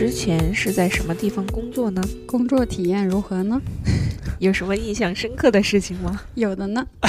[0.00, 2.00] 之前是在什么地方工作呢？
[2.26, 3.60] 工作体验如何呢？
[4.40, 6.22] 有什么印象深刻的事情吗？
[6.32, 6.82] 有的呢。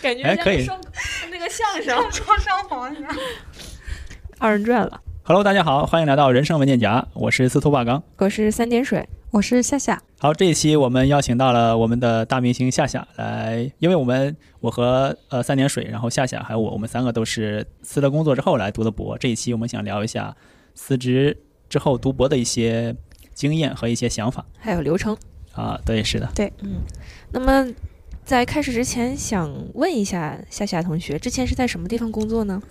[0.00, 0.80] 感觉哎可以像
[1.28, 3.12] 那个相声双商房一样。
[4.38, 5.00] 二人转了。
[5.24, 8.00] Hello，大家好，欢迎来到人生文件夹，我是司徒霸刚。
[8.18, 19.18] 我是三点水，我是夏夏，好，这一期我们邀请到了我们的大明星夏夏来，因为我们我和呃三点水，然后夏夏还有我，我们三个都是辞了工作之后来读的博。
[19.18, 20.36] 这一期我们想聊一下
[20.76, 21.36] 辞职
[21.68, 22.94] 之后读博的一些
[23.34, 25.16] 经验和一些想法还有流程。
[25.52, 25.80] 啊。
[25.84, 26.76] 对，是的，对嗯，
[27.32, 27.68] 那么
[28.24, 32.62] 在开始之前，想问一下夏夏同学，之前是在什么地方工作呢？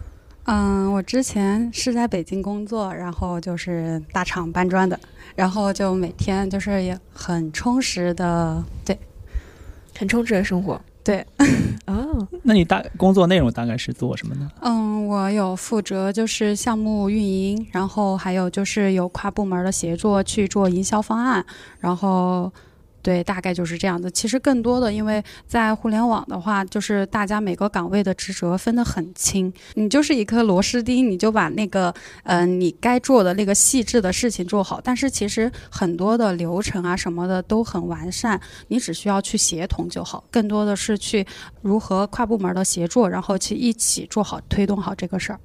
[0.45, 4.99] 嗯，我之前是在北京工作，然后就是大厂搬砖的，
[5.35, 8.97] 然后就每天就是也很充实的，对
[9.97, 10.79] 很充实的生活。
[11.03, 11.25] 对。
[11.85, 14.49] 哦，那你大工作内容大概是做什么呢？
[14.61, 21.45] 嗯，我有负责就是项目运营，然后还有就是有跨部门的协作去做营销方案，
[21.79, 22.51] 然后
[23.03, 24.09] 对，大概就是这样的。
[24.09, 31.93] 其实更多的，因为在互联网的话，就是大家每个岗位的职责分得很清，你就是一颗螺丝钉，你就把那个
[32.23, 34.79] 呃你该做的那个细致的事情做好。
[34.81, 40.23] 但是其实很多的流程啊什么的都很完善，你只需要去协同就好。
[40.31, 41.27] 更多的是去
[41.61, 45.39] 如何跨部门的协作，然后去一起做好推动好这个事儿。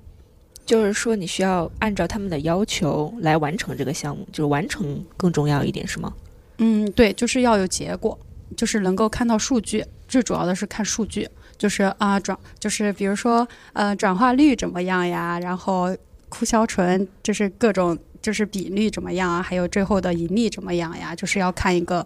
[0.65, 6.15] 就是说你需要按照他们的要求来完成这个项目，就是完成更重要一点，是吗？
[6.59, 8.19] 嗯，对，就是要有结果，
[8.57, 15.97] 就是能够看到数据，最主要的是看数据，就是啊转，就是比如说呃转化率怎么样呀，然后
[16.29, 22.05] 库销存就是各种就是比率怎么样啊，还有最后的盈利怎么样呀，就是要看一个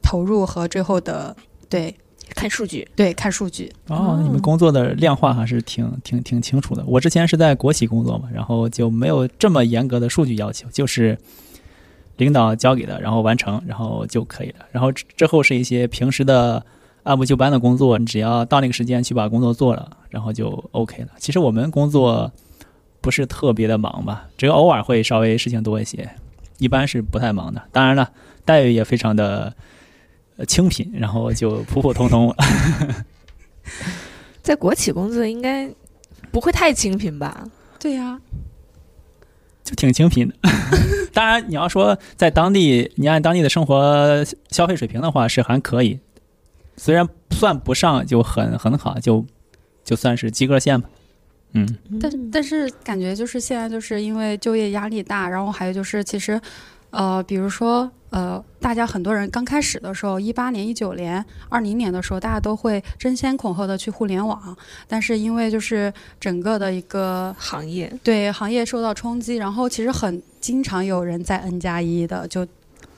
[0.00, 1.36] 投入和最后的
[1.68, 1.94] 对
[2.34, 2.88] 看数据。
[2.94, 3.70] 对看数据。
[3.88, 6.84] 哦，你们工作的量化还是挺挺挺清楚的。
[6.86, 11.18] 我之前是在国企工作嘛，然后就没有这么严格的数据要求，就是
[12.16, 14.66] 领导交给的，然后完成，然后就可以了。
[14.70, 16.64] 然后之之后是一些平时的
[17.02, 21.08] 按部就班的工作，你只要到那个时间去把工作做了，然后就 OK 了。
[21.18, 22.30] 其实我们工作
[23.00, 26.08] 不是特别的忙吧，只有偶尔会稍微事情多一些，
[26.58, 27.62] 一般是不太忙的。
[27.72, 28.10] 当然了，
[28.44, 29.52] 待遇也非常的
[30.36, 32.34] 呃清贫，然后就普普通通。
[34.42, 35.72] 在国企工作应该
[36.30, 37.44] 不会太清贫吧？
[37.78, 38.20] 对呀、
[39.64, 40.34] 就挺清贫的。
[41.12, 45.98] 当然，你要说在当地，你按当地的生活消费水平的话，是还可以，
[46.76, 49.24] 虽然算不上就很很好，就
[49.84, 50.88] 就算是及格线吧。
[51.54, 51.68] 嗯，
[52.00, 56.40] 但但是感觉就是现在就是因为就业压力大，然后还有就是其实，
[56.92, 72.46] 呃，比如说呃，大家很多人刚开始的时候，一八年、一九年、二零年的时候，大家都会争先恐后的去互联网，但是因为就是整个的一个行业对行业受到冲击，然后其实很经常有人在 N 加一的就。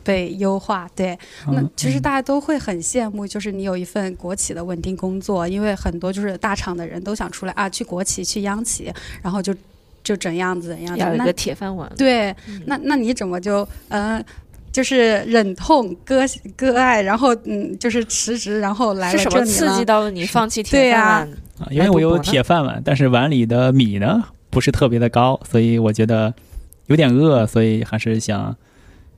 [0.05, 9.55] 被优化，对，那嗯其实大家都会很羡慕，就是你有一份国企的稳定工作，因为很多就是大厂的人都想出来啊，去国企、去央企，然后就
[10.05, 10.97] 就怎样怎样。
[10.97, 11.91] 那要有一个铁饭碗。
[11.97, 14.25] 对，嗯那那你怎么就嗯、呃
[14.71, 16.25] 就是忍痛割
[16.57, 19.73] 割爱，然后嗯，就是辞职，然后来是什么了这里呢？
[19.73, 21.39] 刺激到了你放弃铁对呀饭碗？
[21.61, 26.35] 啊因为我有铁饭碗，但是碗里的米呢不是特别的高，所以我觉得
[26.87, 28.57] 有点饿，所以还是想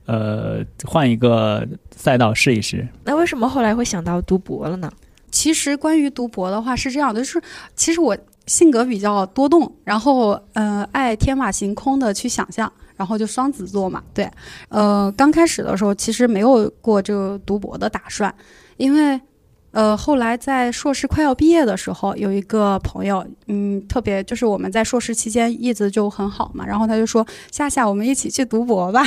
[0.05, 2.87] 呃换一个赛道试一试。
[3.03, 4.91] 那为什么后来会想到读博了呢？
[5.31, 7.41] 其实关于读博的话是这样的，就是
[7.75, 8.15] 其实我
[8.47, 12.71] 性格比较多动，然后呃爱天马行空的去想象。
[12.97, 14.27] 然后就双子座嘛，对，
[14.69, 18.33] 呃，刚开始的时候其实没有过这个读博的打算，
[18.77, 19.21] 因为
[19.69, 29.03] 呃，后来在硕士快要毕业的时候，有一个朋友，嗯，特别就是我们在硕士期间一直就很好嘛，然后他就说夏夏，我们一起去读博吧，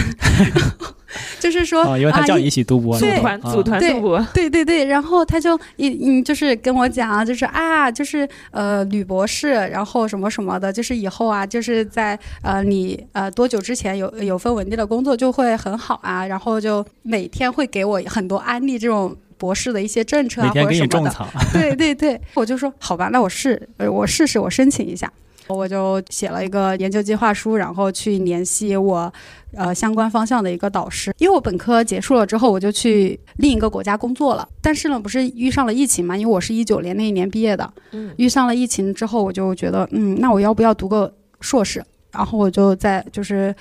[1.41, 20.82] 就是说啊，因为他叫你一起读博对组团啊组团对读博，对对对，然后他就一嗯，就是跟我讲，就是啊，就是呃，吕博士，然后什么什么的，就是以后啊，就是在呃你呃多久之前有有份稳定的工作就会很好啊，然后就每天会给我很多安利这种博士的一些政策啊或者什么的。
[20.82, 21.29] 你种草。
[21.52, 25.11] 对对对，我就说好吧，那我试，呃我试试，我申请一下。
[25.55, 29.12] 我就写了一个研究计划书，然后去联系我
[29.55, 31.12] 呃相关方向的一个导师。
[31.19, 34.49] 因为我本科结束了之后，我就去另一个国家工作了。
[34.61, 36.17] 但是呢，不是遇上了疫情嘛？
[36.17, 41.82] 因为我是一九年那一年毕业的，嗯，遇上了疫情之后，我就觉得，嗯，那我要不要读个硕士？
[42.12, 43.55] 然后我就在就是，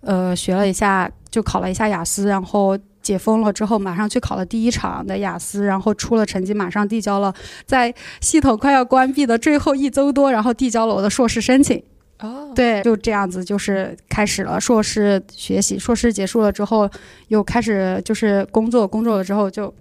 [0.00, 7.32] 呃，学了一下，就考了一下雅思，然后解封了之后，马上去考了第一场的雅思，然后出了成绩，马上递交了，
[7.66, 11.80] 在系统快要关闭的最后一周多，然后递交了我的硕士申请。
[12.20, 15.78] 哦，对，就这样子，就是开始了硕士学习。
[15.78, 16.88] 硕士结束了之后，
[17.28, 19.72] 又开始就是工作，工作了之后就，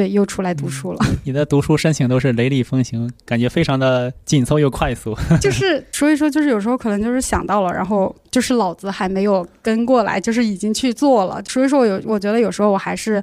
[0.00, 0.98] 对，又出来读书了。
[1.24, 5.14] 你的读书申请都是雷厉风行，感觉非常的紧凑又快速。
[5.42, 11.42] 就是所以说，就是有时候可能就是想到了，然后就是脑子还没有跟过来，就是已经去做了。
[11.44, 13.22] 所以说我，有我觉得有时候我还是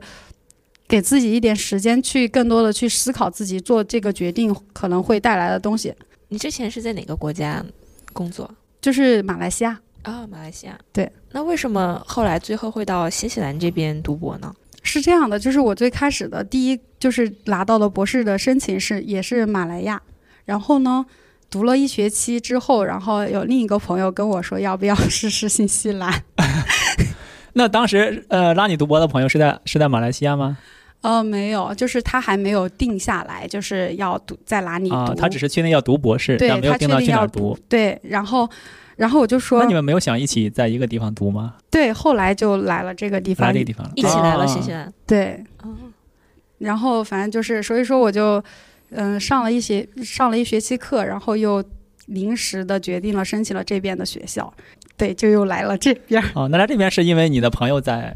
[0.88, 5.92] 给自己一点时间，去更多的去思考自己做这个决定可能会带来的东西。
[6.28, 7.66] 你之前是在哪个国家
[8.14, 8.48] 工作？
[8.80, 9.80] 就是马来西亚。
[10.04, 10.78] 啊、马来西亚。
[10.94, 14.54] 对，那为什么后来最后会到新西兰这边读博呢？
[14.84, 20.02] 是这样的，就是我最开始的第一就是拿到的博士的申请是也是马来亚，
[20.46, 21.06] 然后呢
[21.50, 26.24] 读了一学期之后，然后有另一个朋友跟我说要不要试试新西兰，
[27.54, 30.58] 那当时呃拉你读博的朋友是在是在马来西亚吗？
[31.02, 37.60] 呃没有，就是他还没有定下来，就是要读在哪里读，啊，他只是确定要读博士，对但没有他定到去哪儿确定要读。
[37.70, 38.50] 对，然后
[38.98, 41.56] 然后我就说那你们没有想一起在一个地方读吗？
[41.72, 44.92] 对，后来就来了这个地方来这，个地方了，一起来了啊新西兰。
[45.06, 45.70] 对，哦，
[46.58, 48.44] 然后反正就是，所以说我就，
[48.90, 51.64] 嗯，上了一些上了一学期课，然后又
[52.08, 54.52] 临时的决定了申请了这边的学校，
[54.98, 56.22] 对，就又来了这边。
[56.34, 58.14] 哦，那来这边是因为你的朋友在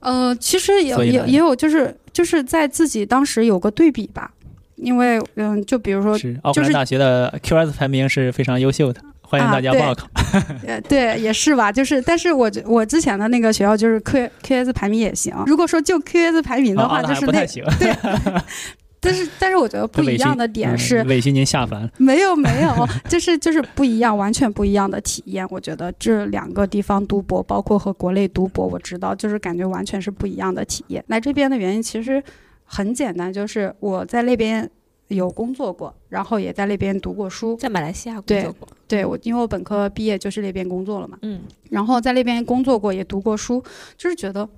[0.00, 4.32] 呃，其实也也也有，就是就是在自己当时有个对比吧，
[4.74, 10.08] 因为嗯，就比如说，是奥克兰就是大学的 QS 排名是非常优秀的，欢迎啊大家报考。
[10.66, 17.64] 呃，对，也是吧，就是，但是我觉我之前的那个学校就是 Q QS 排名也行，如果说就 QS 排名的话，就是那还不太，行，
[18.98, 21.88] 但是但是我觉得不一样的点是，嗯委屈您下凡了。
[21.98, 25.46] 没有没有，就是就是不一样，完全不一样的体验。
[25.50, 31.04] 我觉得这两个地方读博，包括和国内读博，我知道就是感觉完全是不一样的体验。
[31.06, 32.20] 来这边的原因其实
[32.64, 34.68] 很简单，就是我在那边
[35.08, 37.56] 有工作过，然后也在那边读过书。
[37.56, 38.68] 在马来西亚工对作过。
[38.88, 43.62] 对我，因为我本科毕业就是那边工作了嘛，嗯，然后在那边工作过，也读过书，
[43.96, 44.48] 就是觉得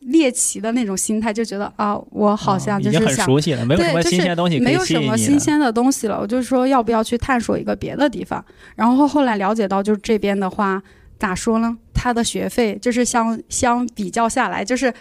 [0.00, 5.16] 猎奇的那种心态，就觉得啊，我好像就是想熟悉了，没有什么对就是新鲜东西没有什么。
[5.16, 8.44] 新鲜的东西了，我就说要不要去探索一个别的地方。
[8.76, 10.82] 然后后来了解到，就是这边的话，
[11.18, 11.76] 咋说呢？
[11.92, 14.94] 它的学费就是相相比较下来，就是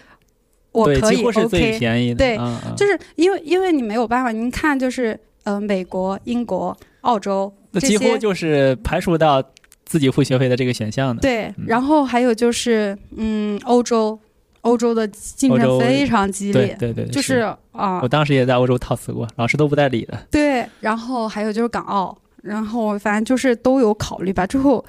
[0.77, 2.17] 我对，可以几乎是最 OK，便宜的。
[2.17, 2.37] 对
[2.75, 8.17] 就是因为因为你没有办法，您看就是呃美国、英国、澳洲这那几乎些。
[8.19, 9.43] 就是排除到
[9.85, 11.21] 自己付学费的这个选项的。
[11.21, 14.19] 对嗯，然后还有就是，嗯，欧洲，
[14.61, 20.17] 欧洲的竞争非常激烈，对对对，就是啊，我当时也在欧洲套词过，老师都不带理的。
[20.29, 24.45] 对，然后还有就是港澳，然后反正就是都有考虑吧。
[24.45, 24.83] 最后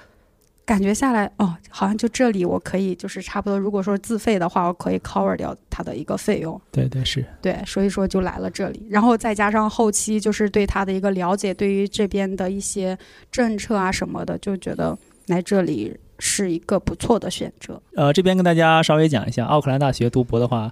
[0.69, 6.61] 感觉下来，哦，好像就这里我可以就是差不多，如果说自费的话，我可以 cover 掉它的一个费用。
[6.71, 12.99] 对对是，对，所以说就来了这里，然后再加上后期就是对它的一个了解，对于这边的一些
[13.33, 14.95] 政策啊什么的，就觉得
[15.29, 17.81] 来这里是一个不错的选择。
[17.95, 20.71] 呃，这边跟大家稍微讲一下，奥克兰大学读博的话，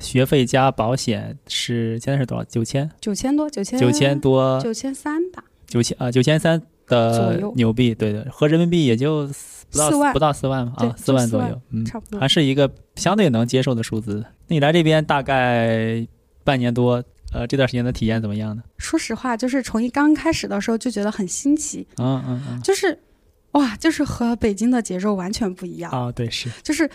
[0.00, 2.42] 学费加保险是现在是多少？
[2.42, 7.52] 九千，九千多，九千九千多，九千三吧，九千啊，九千三左的右。
[7.54, 9.28] 纽币，对对，合人民币也就
[9.70, 10.12] 不到四万。
[10.12, 12.18] 不到四万嘛啊，四万万左右，嗯，差不多。
[12.18, 14.24] 还是一个相对能接受的数字。
[14.46, 16.06] 那你来这边大概
[16.42, 17.02] 半年多，
[17.32, 18.62] 呃，这段时间的体验怎么样呢？
[18.78, 22.98] 说实话，就是从一刚开始的时候就觉得很新奇，嗯嗯嗯，就是
[23.52, 26.50] 哇，就是和北京的节奏完全不一样，啊，对，是。
[26.62, 26.88] 就是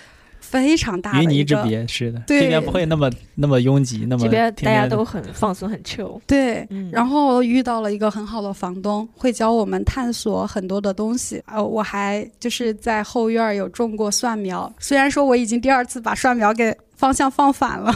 [0.54, 6.22] 非常大云泥的是的，对这边不会那么那么拥挤，那么这边大家都很放松，很 chill。
[6.28, 11.42] 对，嗯，然后遇到了一个很好的房东，会教我们探索很多的东西。
[11.48, 17.92] 呃，我还就是在后院儿有种过蒜苗，虽然说我已经第二次把蒜苗给方向放反了。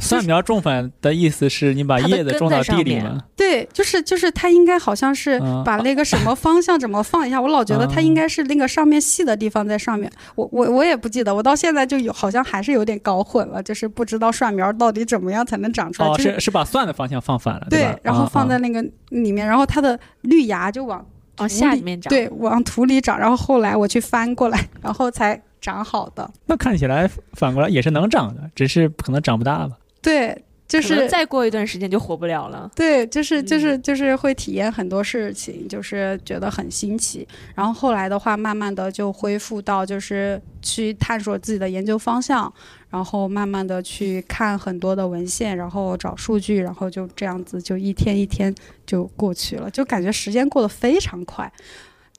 [0.00, 3.22] 蒜苗种反的意思是你把叶子种到地里吗？
[3.36, 10.10] 对，就是就是它应该好像是嗯把那个什么方向怎么放一下，我老觉得它啊应该是那个上面细的地方在上面。
[10.34, 16.08] 我我我也不记得，我到现在就有好像还是有点搞混了，就是不知道蒜苗到底怎么样才能长出来。
[16.08, 21.04] 哦，就是是把蒜的方向放反了，对吧？，然后放在那个里面，然后它的绿芽就往
[21.38, 22.08] 往土里下里面长。
[22.10, 26.30] 对，往土里长，然后后来我去翻过来，然后才长好的。
[26.46, 29.76] 那看起来反过来也是能长的，只是可能长不大吧。
[30.04, 32.70] 对，就是再过一段时间就活不了了。
[32.76, 37.26] 对，就是嗯就是就是会体验很多事情，就是觉得很新奇。
[37.54, 42.52] 然后后来的话，慢慢的就恢复到就是去探索自己的研究方向，
[42.90, 48.54] 然后慢慢的去看很多的文献，然后找数据，然后就这样子就一天一天
[48.86, 51.50] 就过去了，就感觉时间过得非常快。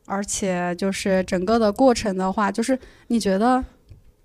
[0.08, 2.77] 而且就是整个的过程的话，就是
[3.08, 3.63] 你觉得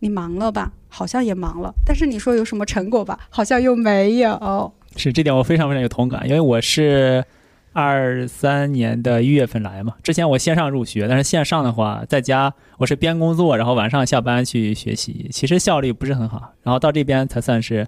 [0.00, 4.72] 你忙了吧，好像也忙了，但是你说有什么成果吧，好像又没有。
[4.96, 7.24] 是这点我非常非常有同感，因为我是
[7.72, 9.94] 二三年的一月份来嘛。
[10.02, 16.52] 之前我线上入学，但是线上的话，在家我是边工作，然后晚上下班去学习，其实效率不是很好。
[16.64, 17.86] 然后到这边才算是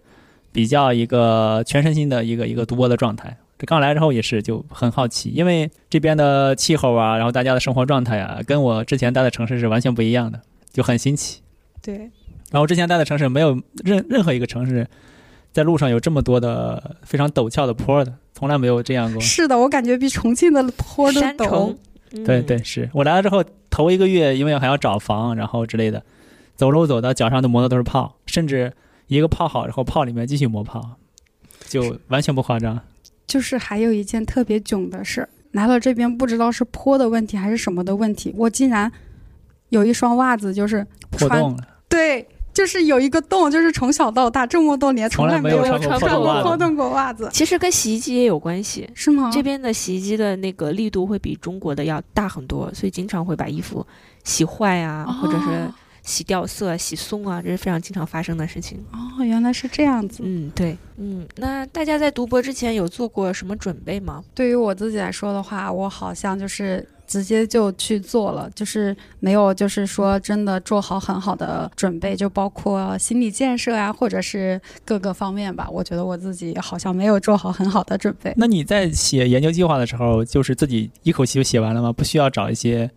[0.53, 3.37] 比较一个全身心的一个一个读博的状态。
[3.59, 10.41] 这刚来之后也是就很好奇，因为这边的气候啊，然后大家的生活状态啊，跟我之前待的城市是完全不一样的，
[10.73, 11.42] 就很新奇。
[11.83, 12.11] 对，
[12.51, 14.87] 然后之前待的城市没有任任何一个城市
[15.53, 19.21] 在路上有这么多的非常陡峭的坡的，从来没有这样过。
[19.21, 21.77] 是的，我感觉比重庆的坡都陡。，
[22.15, 26.05] 嗯对对，是我来了之后头一个月，因为还要找房，然后之类的，
[26.55, 28.71] 走路走到脚上都磨的都是泡，甚至
[29.07, 30.99] 一个泡好之后泡里面继续磨泡，
[31.69, 32.79] 就完全不夸张。
[33.27, 38.93] 就是还有一件特别囧的事，来了这边不知道是坡的问题还是什么的问题，我竟然
[39.71, 48.89] 有一双袜子就是穿破洞了，对，就是有一个洞，就是从小到大这么多年从来没有穿过破洞过袜子，其实跟洗衣机也有关系。
[48.95, 49.31] 是吗？
[49.33, 53.87] 这边的洗衣机的那个力度会比中国的要大很多，所以经常会把衣服
[54.25, 58.77] 洗坏啊，或者是哦洗掉色、洗松啊，这是非常经常发生的事情。
[58.91, 60.25] 哦，原来是这样子。
[60.27, 64.21] 嗯，对，嗯，那大家在读博之前有做过什么准备吗？
[64.35, 75.69] 对于我自己来说的话，我好像就是直接就去做了，就是没有就是说真的做好很好的准备，就包括心理建设啊、或者是各个方面吧。
[75.71, 78.33] 我觉得我自己好像没有做好很好的准备。
[78.39, 81.93] 那你在写研究计划的时候，就是自己一口气就写完了吗？
[81.93, 82.91] 不需要找一些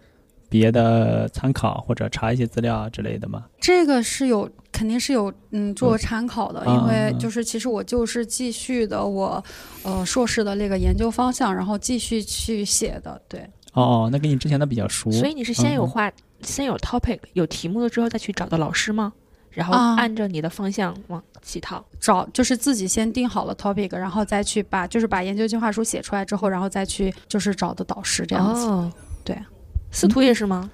[0.48, 3.43] 别的参考或者查一些资料啊之类的吗？
[3.60, 9.43] 这个是有，肯定是有，嗯，做参考的，嗯因为就是其实我就是继续的我，
[9.84, 13.45] 呃，硕士的那个研究方向，然后继续去写的，对。
[13.75, 15.12] 哦哦，那跟你之前的比较熟。
[15.12, 19.13] 所以你是先有嗯画，先有 topic 有题目了之后再去找到老师吗？
[19.51, 21.86] 然后啊按照你的方向往起套。
[22.00, 28.65] 找就是自己先定好了 topic，然后再去把就是把研究计划书写出来之后，然后再去就是找的导师这样子。
[28.65, 28.91] 哦，
[29.24, 29.38] 对，
[29.91, 30.70] 司徒也是吗？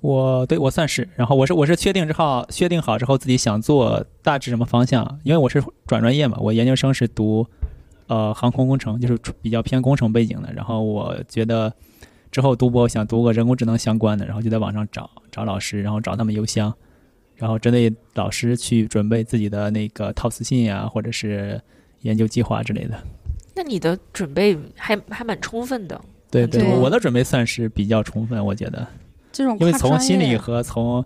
[0.00, 7.46] 我对我算是，然后我是我是确定之后确定好之后自己想做大致什么方向，因为我是转专业嘛，我研究生是读
[8.06, 11.72] 呃航空工程，就是比较偏工程背景的，然后我觉得
[12.34, 16.74] 之后读博想读个人工智能相关的，然后就在网上找找老师，然后找他们邮箱，
[17.36, 21.62] 然后针对老师去准备自己的那个套词信呀、或者是
[22.00, 23.00] 研究计划之类的。
[23.54, 26.00] 那你的准备还还蛮充分的。
[26.28, 28.84] 对对，我我的准备算是比较充分，我觉得。
[29.30, 31.04] 这种因为从心理和从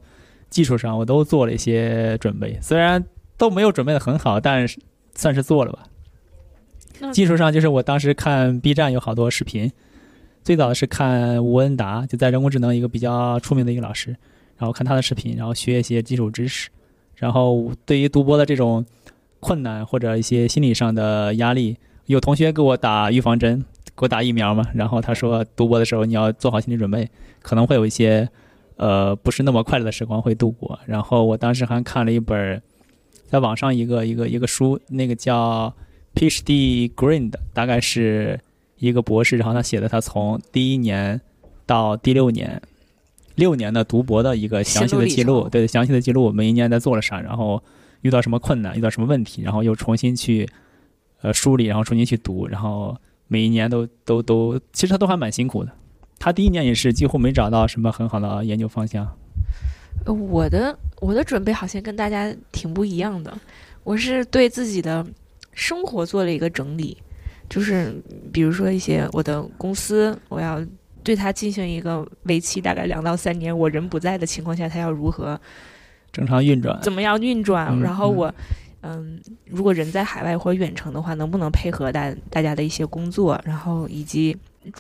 [0.48, 3.04] 技术上我都做了一些准备，虽然
[3.36, 4.80] 都没有准备的很好，但是
[5.14, 7.12] 算是做了吧。
[7.12, 9.70] 技术上就是我当时看 B 站有好多视频，
[10.44, 14.16] 最早的是看吴恩达，就在人工智能一个比较出名的一个老师，
[14.56, 16.68] 然后看他的视频，然后学一些基础知识，
[17.16, 18.84] 然后对于读博的这种
[19.40, 21.76] 困难或者一些心理上的压力，
[22.06, 23.64] 有同学给我打预防针，
[23.96, 27.08] 给我打疫苗嘛，然后他说读博的时候你要做好心理准备，
[27.42, 28.28] 可能会有一些
[28.76, 30.78] 呃不是那么快乐的时光会度过。
[30.86, 32.60] 然后我当时还看了一本
[33.26, 35.72] 在网上一个一个一个书，那个叫
[36.14, 38.40] PhD Green 的，大概是
[38.78, 41.20] 一个博士，然后他写的他从第一年
[41.66, 42.60] 到第六年。
[43.34, 47.62] 六年的读博的一个详细的记录，对详细的记录，每一年在做了啥，然后
[48.00, 50.48] 遇到什么困难，遇到什么问题，然后又重新去
[51.20, 52.96] 呃梳理，然后重新去读，然后
[53.28, 55.70] 每一年都都都，其实他都还蛮辛苦的。
[56.18, 59.06] 他第一年也是几乎没找到什么很好的研究方向。
[60.04, 63.32] 呃我的我的准备好像跟大家挺不一样的，
[63.84, 65.06] 我是对自己的
[65.52, 66.98] 生活做了一个整理，
[67.48, 67.94] 就是
[68.32, 70.64] 比如说一些我的公司，我要
[71.02, 75.40] 对它进行一个为期大概两到三年，我人不在的情况下，它要如何
[76.12, 78.32] 正常运转，怎么样运转，嗯然后我。
[78.80, 83.38] 嗯，如果人在海外或者远程的话，能不能配合大大家的一些工作？
[83.44, 84.34] 然后以及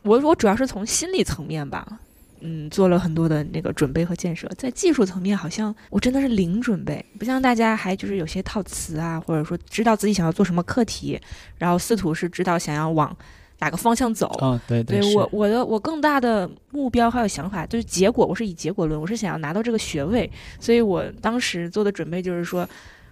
[0.04, 1.98] 我我主要是从心理层面吧，
[2.40, 4.48] 嗯，做了很多的那个准备和建设。
[4.56, 11.20] 在技术层面，好像我真的是零准备，不像大家还就是有些套词啊，或者说知道自己想要做什么课题，
[11.56, 13.16] 然后试图是知道想要往
[13.60, 14.26] 哪个方向走。
[14.38, 20.30] 啊、对对对我我的我更大的目标还有想法就是结果，我是以结果论，我是想要拿到这个学位，
[20.60, 22.68] 所以我当时做的准备就是说，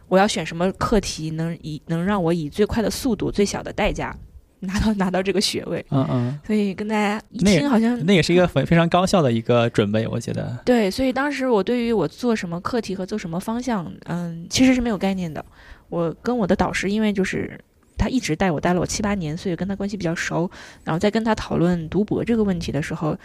[0.09, 4.17] 我要选什么课题能以能让我以最快的速度、最小的代价
[4.61, 10.59] 拿到拿到这个学位，嗯嗯，所以跟大家一听好像那也是一个非非常高效的一个准备，我觉得。
[10.65, 15.45] 对，所以当时我对于我做什么课题和做什么方向，嗯，其实是没有概念的。
[15.89, 17.61] 我跟我的导师，因为就是
[17.99, 20.51] 他一直带我带了我七八年，所以跟他关系比较熟。
[20.85, 23.17] 然后在跟他讨论读博这个问题的时候，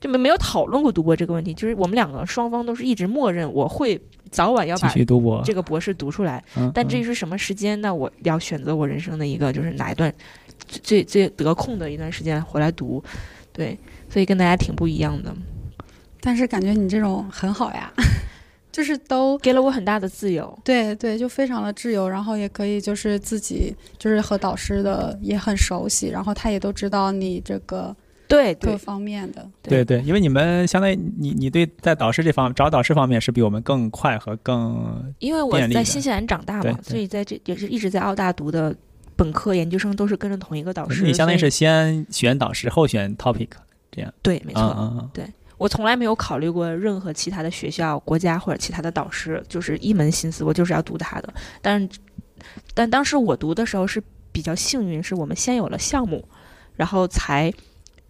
[0.00, 4.00] 就没没有讨论过读博这个问题，就是我们两个双方都是一直默认我会
[4.30, 4.92] 早晚要把
[5.44, 6.44] 这个博士读出来。
[6.74, 10.12] 但至于是什么时间，那我要选择我人生的一个就是哪一段
[10.66, 13.02] 最最得空的一段时间回来读，
[13.52, 15.34] 对，所以跟大家挺不一样的，
[16.20, 17.92] 但是感觉你这种很好呀，
[18.70, 20.58] 就是都给了我很大的自由。
[20.64, 27.96] 对对，就非常的自由，然后也可以就是自己就是和导师的也很熟悉，然后他也都知道你这个
[28.28, 29.48] 各对各方面的。
[29.62, 38.76] 对对，因为你们相当于你你对在导师这方找导师方面是比我们更快和更因为我在新西兰长大嘛，所以在这也是一直在澳大读的
[39.18, 41.02] 本科、研究生都是跟着同一个导师。
[41.02, 43.48] 你相当于是先选导师后选 topic
[43.90, 44.14] 这样。
[44.22, 44.62] 对，没错。
[44.78, 51.34] 嗯嗯我从来没有考虑过任何其他的学校、国家或者其他的导师，就是一门心思我就是要读他的。
[51.60, 51.88] 但
[52.72, 56.24] 但当时我读的时候是比较幸运，是我们先有了项目，
[56.76, 57.52] 然后才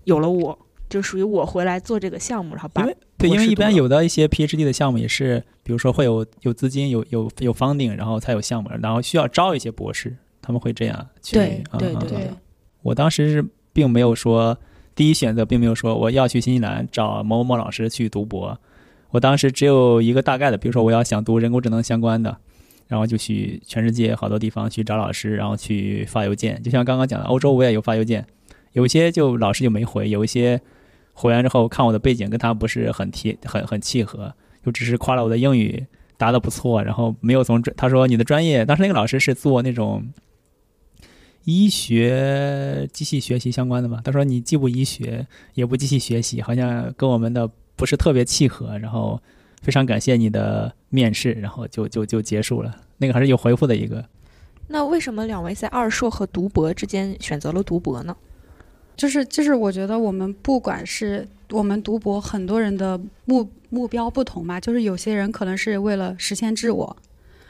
[0.04, 0.58] 有了我，
[0.90, 2.86] 就属于我回来做这个项目，然后把
[3.16, 10.14] 对，因为一般有的一些 PhD 的项目也是，比如说会有有资金、有有有 funding，然后才有项目，然后需要招一些博士，
[10.48, 11.36] 他们会这样去。
[11.36, 12.30] 对对对对
[12.80, 14.56] 我当时是并没有说
[14.94, 18.58] 第一选择，并没有说我要去新西兰找某某某老师去读博。
[19.10, 22.34] 我当时只有一个大概的，比如说我要想读人工智能相关的，
[22.86, 26.62] 然后就去全世界好多地方去找老师，然后去发邮件。
[26.62, 28.24] 就像刚刚讲的，欧洲我也有发邮件，
[28.72, 30.58] 有一些就老师就没回，有一些
[31.12, 34.32] 回完之后看我的背景跟他不是很贴很很契合，
[34.64, 35.84] 就只是夸了我的英语
[36.16, 40.04] 答的不错，然后没有从专他说你的专业，当时那个老师是做那种
[41.50, 49.18] 医学机器学习相关的嘛，他说你既不医学也不机器学习，好像跟我们的不是特别契合，然后
[49.62, 54.04] 非常感谢你的面试，然后就就就结束了，那个还是有回复的一个。
[54.66, 58.14] 那为什么两位在二硕和读博之间选择了读博呢？
[58.94, 66.94] 就是就是，我觉得我们不管是我们读博，很多人的目目标不同嘛，就是有些人可能是为了实现自我，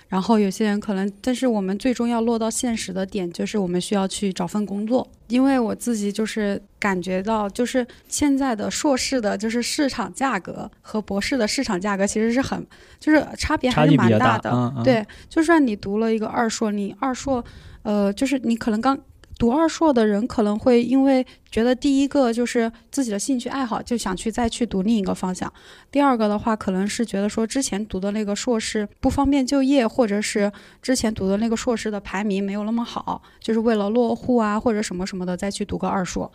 [0.09, 5.07] 然后有些人可能，但是我们最终要落到现实的点，就是我们需要去找份工作。
[5.29, 12.67] 因为我自己就是感觉到，就是现在的硕士的，就是市场价格和博士的市场价格其实是很，
[12.99, 14.51] 就是差别还是蛮大的。
[14.51, 17.45] 嗯嗯、对，就算你读了一个二硕，你二硕，
[17.83, 18.99] 呃，就是你可能刚
[19.39, 25.49] 读二硕的人可能会因为觉得第一个就是自己的兴趣爱好，就想去再去读另一个方向；
[25.93, 30.51] 第二个的话，可能是觉得说之前读的那个硕士不方便就业，或者是
[30.83, 36.31] 之前读的那个硕士的排名没有那么好，就是为了落户啊或者什么什么的再去读个二硕。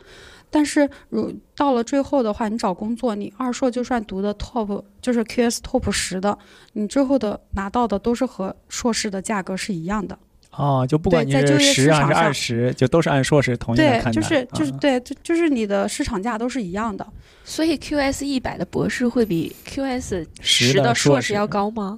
[0.49, 6.37] 但是，如到了最后的话，你找工作，你二硕就算读的 top，就是 QS top 十的，
[6.73, 10.17] 你最后的拿到的都是和硕士的价格是一样的。
[10.55, 14.11] 哦，就不管你是十还是二十，就都是按硕士同样看待。
[14.11, 17.05] 就是就是嗯对，就就是你的市场价都是一样的。
[17.43, 21.97] 所以 QS 一百的博士会比 QS 十十的硕硕士要高吗？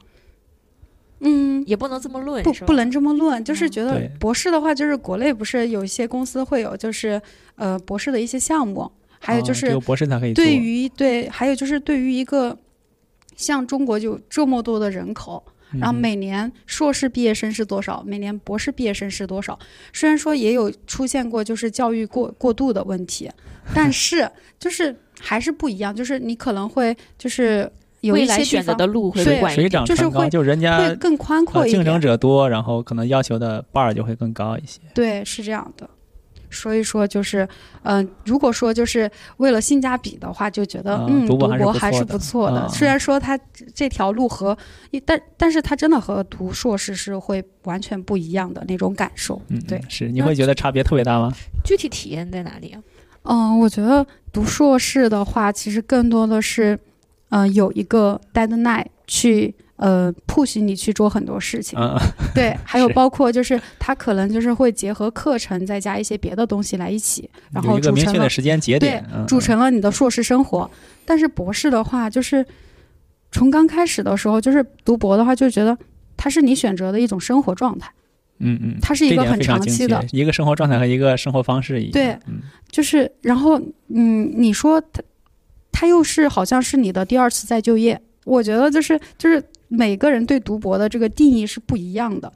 [1.19, 7.21] 嗯，也不能这么论，不不能这么论，就是嗯觉得博士的话，就是国内不是有一些公司会有就是
[7.55, 10.33] 呃博士的一些项目，还有就是哦有博士才可以。
[10.33, 12.55] 对于对，还有就是对于一个
[13.35, 19.57] 像中国就这么多的人口，嗯，然后每年硕士毕业生是多少，每年博士毕业生是多少？
[19.91, 23.29] 虽然说也有出现过就是教育过过度的问题，
[23.73, 27.69] 但是就是还是不一样，就是你可能会就是
[28.01, 29.63] 有未一些选择的路会对更广一点。
[29.63, 31.79] 水涨就是船高，会就人家会更宽阔一点。
[31.79, 34.79] 呃竞争者多，然后可能要求的 bar 就会更高一些。
[34.93, 35.89] 对，是这样的。
[36.49, 37.47] 所以说，就是，
[37.83, 44.57] 嗯、如果说就是为了性价比的话，就觉得，嗯嗯，读博还是博还是不错的虽然说它这这条路和，
[45.05, 49.41] 但但是它真的和读硕士是会完全不一样的那种感受。
[49.49, 51.31] 嗯，对嗯是你会觉得差别特别大吗？
[51.63, 52.81] 具体体验在哪里啊？
[53.23, 56.79] 嗯，我觉得读硕士的话，其实更多的是，
[57.29, 61.77] 嗯、有一个 deadline 去呃 push 你去做很多事情。
[61.79, 61.97] 嗯，
[62.33, 70.69] 对， 还有包括就是他可能就是会结合课程，再加一些别的东西来一起，然后有一个组成了明确的时间节对点，嗯组成了你的硕士生活。
[71.05, 72.45] 但是博士的话，就是
[73.31, 75.77] 从刚开始的时候，就是读博的话，就觉得
[76.17, 77.91] 它是你选择的一种生活状态，
[78.39, 81.91] 嗯嗯，它是一个很长期的一个生活状态和一个生活方式一样。
[81.91, 82.39] 对嗯，
[82.71, 85.03] 就是然后嗯，你说它
[85.71, 89.43] 它又是好像是你的第二次再就业，我觉得就是就是
[89.75, 92.31] 每个人对读博的这个定义是不一样的。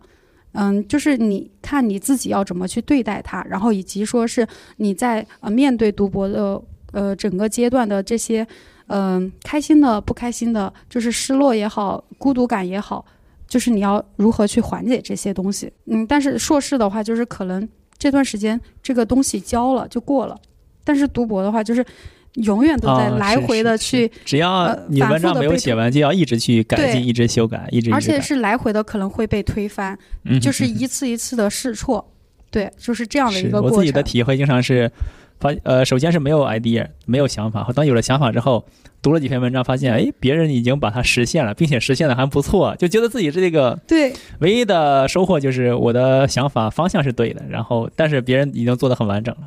[0.53, 4.45] 嗯，就是你看你自己要怎么去对待它，然后以及说是
[4.77, 8.45] 你在呃面对读博的呃整个阶段的这些
[8.87, 13.05] 嗯、开心的、不开心的，就是失落也好，孤独感也好，
[13.47, 15.71] 就是你要如何去缓解这些东西。
[15.85, 20.35] 嗯，但是硕士的话，就是可能这段时间这个东西交了就过了，
[20.83, 21.85] 但是读博的话，就是
[22.35, 27.91] 永远都在啊来回的是去，只要呃你文章没有写完，就要一直去改进，一直修改，一直。
[27.91, 32.13] 而且是来回的可能会被推翻，嗯就是一次一次的试错。
[32.51, 33.77] 对，就是这样的一个过程。
[33.77, 34.91] 我自己的体会经常是
[35.39, 38.65] 发呃，首先是没有 idea，没有想法，当有了想法之后，
[39.01, 49.41] 读了几篇文章，发现哎，别人已经把它实现了，并且实现的还不错，就觉得自己是这个对唯一的收获就是我的想法方向是对的，然后但是别人已经做的很完整了，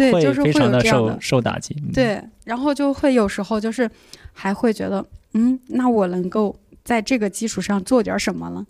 [0.00, 1.18] 对，会就是会非常的受有这样的。
[1.20, 1.76] 受打击。
[1.82, 3.88] 嗯，对，然后就会有时候就是
[4.32, 8.66] 还会觉得，嗯，那我能够在这个基础上做点什么了？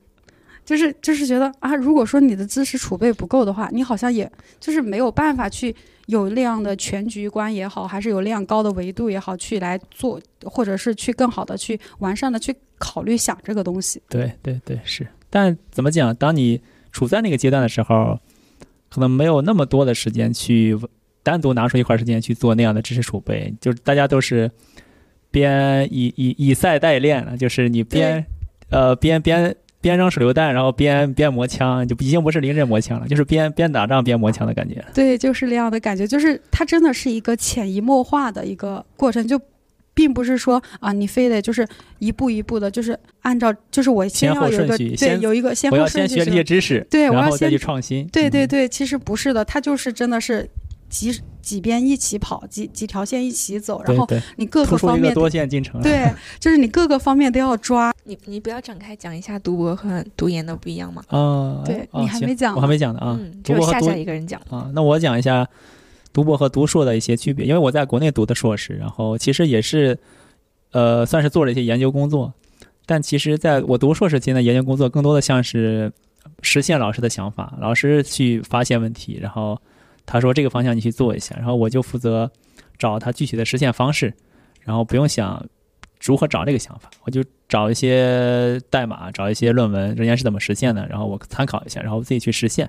[0.65, 5.75] 就是就是觉得啊，如果说你的知识储备不够的话，你好像也就是没有办法去
[6.07, 14.01] 有那样的全局观也好，还是有那样高的维度也好，去来做，或者是去更好的去完善的去考虑想这个东西。
[14.09, 15.07] 对对对是。
[15.29, 16.15] 但怎么讲？
[16.15, 16.61] 当你
[16.93, 18.21] 处在那个阶段的时候，
[18.91, 20.79] 可能没有那么多的时间去
[21.23, 24.51] 单独拿出一块时间去做那样的知识储备，就是大家都是
[25.31, 28.25] 边以以以赛代练了，就是你边
[28.71, 34.85] 呃边边边扔手榴弹，然后边边磨枪，就已经不是临阵磨枪了，就是边边打仗边磨枪的感觉。
[34.93, 39.41] 对，就是那样的感觉，就是它真的是一个潜移默化的一个过程，就
[39.95, 41.67] 并不是说啊，你非得就是
[41.99, 48.05] 一步一步的，就是按照就是我先要有一个对有一个先我要先学这些知识，对我要然后再先去创新。
[48.05, 50.49] 嗯对对对，其实不是的，它就是真的是
[50.91, 55.81] 几几边一起跑，几几条线一起走，然后你各个方面出一个多线进程。
[55.81, 57.95] 对， 就是你各个方面都要抓。
[58.05, 61.03] 你你不要展开讲一下读博和读研的不一样吗？
[61.09, 63.17] 啊，对哦你还没讲我还没讲呢啊。
[63.19, 64.41] 嗯，就是下读博和读下一个人讲。
[64.51, 65.49] 啊，那我讲一下
[66.13, 69.97] 读博和读硕的一些区别，因为我在国内读的硕士，然后其实也是，
[70.73, 72.33] 呃，算是做了一些研究工作，
[72.85, 75.93] 但其实在我读硕士期间的研究工作，更多的像是
[76.43, 79.61] 实现老师的想法，老师去发现问题，然后
[80.11, 82.29] 他说这个方向你去做一下，然后我就负责
[82.77, 84.13] 找他具体的实现方式，
[84.63, 85.47] 然后不用想
[86.01, 92.69] 如何找这个想法，我就找一些代码，找一些论文，人家是怎么实现的，然后我参考一下，然后自己去实现。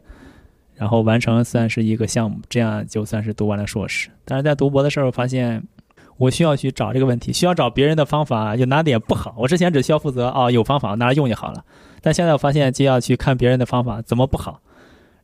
[0.75, 4.09] 然后完成算是一个项目，这样就算是读完了硕士。
[4.23, 5.63] 但是在读博的时候发现，
[6.17, 9.33] 我需要去找这个问题，需要找别人的方法，有哪点不好。
[9.37, 11.63] 我之前只需要负责哦，有方法拿来用就好了。
[12.01, 14.59] 但现在我发现就要去看别人的方法怎么不好，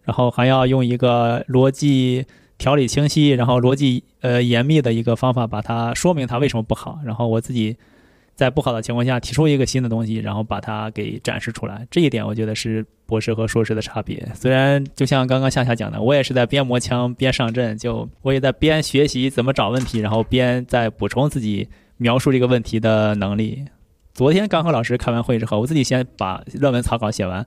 [0.07, 2.25] 然后还要用一个逻辑
[2.57, 7.75] 条理清晰，然后逻辑呃严密的一个方法把它说明它为什么不好，然后我自己
[8.33, 11.85] 在不好的情况下提出一个新的东西，然后把它给展示出来。
[11.91, 14.25] 这一点我觉得是博士和硕士的差别。
[14.33, 21.67] 虽然就像刚刚夏夏讲的，我也是在边磨枪边上阵，就我也在边学习怎么找问题，然后边在补充自己
[21.97, 23.65] 描述这个问题的能力。
[24.13, 27.45] 昨天刚和老师开完会之后，我自己先把论文草稿写完，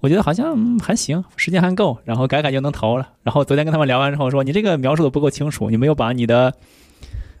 [0.00, 3.08] 我觉得好像、还行，时间还够，然后改改就能投了。
[3.22, 6.54] 然后昨天跟他们聊完之后说，你这个描述的不够清楚，你没有把你的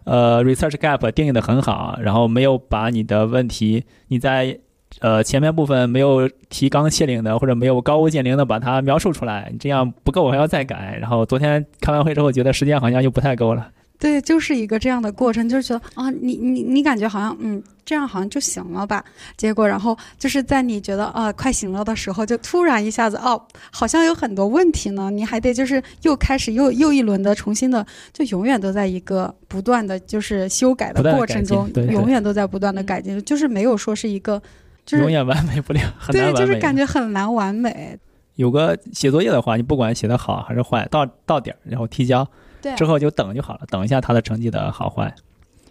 [0.04, 4.58] 呃 research gap 定义的很好，然后没有把你的问题你在
[5.00, 10.98] 呃前面部分没有提纲挈领的，或者没有高屋建瓴的把它描述出来，你这样不够，我还要再改。
[11.00, 13.68] 然后昨天开完会之后，觉得时间好像又不太够了。
[13.98, 19.04] 对，就是一个这样的过程，就是觉得啊，你你你感觉好像嗯，这样好像就行了吧？
[19.36, 34.40] 结果然后就是在你觉得啊快行了的时候，就突然一下子哦，好像有很多问题呢，你还得就是又开始又又一轮的重新的，就永远都在一个不断的就是修改的过程中，对对永远都在不断的改进，就是没有说是一个
[34.86, 36.38] 就是永远完美不了，很难对，完美。
[36.38, 37.98] 就是感觉很难完美。
[38.36, 42.24] 有个写作业的话，你不管写的好还是坏，到到点儿然后提交
[42.60, 45.14] 对之后就等就好了，等一下他的成绩的好坏，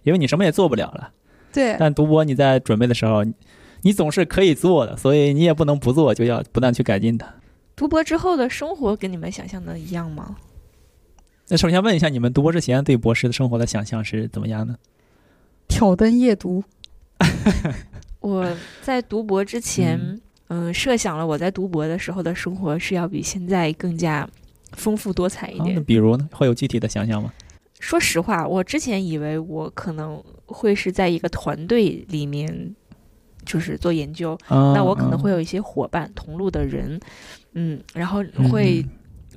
[0.04, 1.12] 因为你什么也做不了了。
[1.52, 3.34] 对但读博你在准备的时候，你
[3.82, 7.34] 你总是可以做的，所以你也不能不做，就要不断去改进它。
[7.76, 10.36] 读博之后的生活跟你们想象的一样吗？
[11.50, 14.78] 那首先问一下，你们读博之前对博士的生活的想象是怎么样的？
[15.68, 16.64] 挑灯夜读，
[18.20, 20.20] 我在读博之前，
[20.50, 24.28] 嗯、设想了我在读博的时候的生活是要比现在更加
[24.74, 25.76] 丰富多彩一啊，点。
[25.76, 27.32] 那比如呢，会有具体的想象吗？
[27.80, 32.76] 说实话，我之前以为我可能会是在一个团队里面，
[33.46, 37.00] 就是做研究，啊，那我可能啊会有一些伙伴、同路的人，
[37.54, 38.90] 嗯，然后会，嗯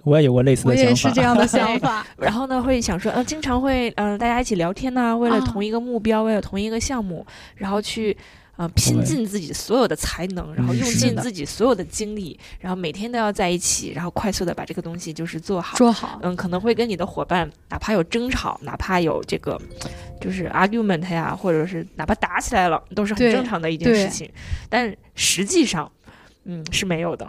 [0.03, 1.09] 我也有过类似我也的想法。
[1.11, 2.07] 是这样的想法。
[2.17, 7.25] 然后呢会想说，呃，经常会，嗯、大家一起聊天呐、为了啊同一个目标，为了同一个项目，
[7.57, 8.17] 然后去。
[8.61, 15.79] 呃，拼尽自己所有的才能，然后嗯用尽自己所有的精力，然后每天都要在一起，然后快速的把这个东西就是做好。
[15.79, 19.59] 做好，嗯，可能会跟你的伙伴，哪怕有争吵，哪怕有这个
[20.21, 24.31] 就是 argument 呀，或者是哪怕打起来了，都是很正常的一件事情。
[24.69, 25.91] 但实际上，
[26.45, 27.27] 嗯，是没有的。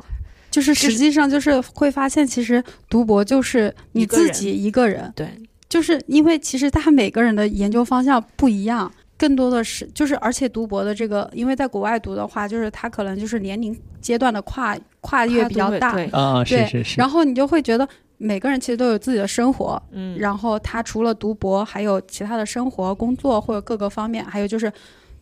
[0.49, 5.29] 就是实际上就是会发现，其实读博就是你自己一个人，对，
[5.69, 8.91] 就是因为其实他每个人的研究方向不一样，
[9.21, 24.73] 更多的是就是，而且读博的这个，因为在国外读的话，就是他可能就是年龄阶段的跨跨越比较大，对，啊，是对是是，然后你就会觉得每个人其实都有自己的生活，嗯，然后他除了读博，还有其他的生活、工作或者各个方面，还有就是。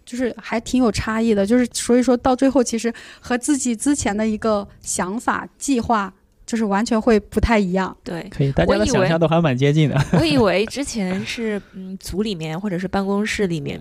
[0.06, 6.12] 就是还挺有差异的，就是所以说到最后，其实和自己之前的一个想法、计划，
[6.50, 7.96] 就是完全会不太一样。
[8.04, 8.26] 对。
[8.32, 9.96] 可以，大家的我以为想象都还蛮接近的。
[10.14, 13.80] 我以为之前是嗯组里面或者是办公室里面，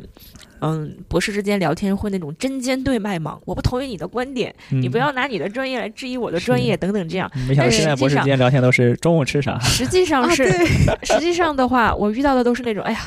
[0.61, 7.31] 嗯博士之间聊天会那种针尖对麦芒，我不同意你的观点，你不嗯要拿你的专业来质疑我的专业等等这样。
[7.49, 9.59] 没想到现在博士之间聊天都是中午吃啥？
[9.65, 10.67] 实际上啊，是，对，
[11.05, 13.01] 实际上的话，我遇到的都是那种，哎呀，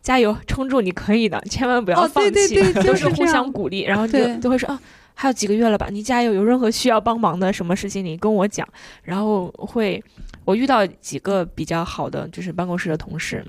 [0.00, 4.80] 加油，撑住，你可以的，千万不要哦放对弃，对对就是都互相鼓励，然后就对就会说啊，
[5.14, 8.66] 还有几个月了吧，你加油，有任何需要帮忙的什么事情你跟我讲，
[9.02, 10.02] 然后会，
[10.44, 13.44] 我遇到几个比较好的就是办公室的同事。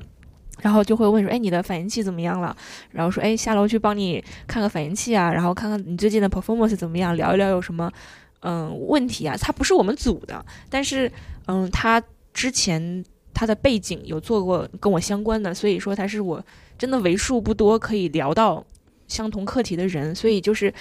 [0.61, 2.55] 然后就会问说，哎，你的反应器怎么样了？
[2.91, 7.91] 然后说，哎，下楼去帮你看个反应器啊，然后看看你最近的 performance 怎么样，聊一聊有什么
[8.41, 9.35] 嗯问题啊。
[9.35, 11.11] 他不是我们组的，但是
[11.47, 12.01] 嗯，他
[12.33, 16.41] 之前他的背景有做过跟我相关的，所以说他是我
[16.77, 18.63] 真的为数不多可以聊到
[19.07, 20.73] 相同课题的人，所以就是